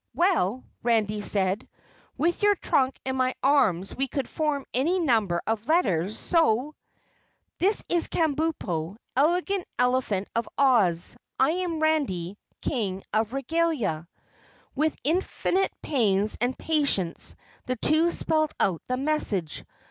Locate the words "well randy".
0.15-1.21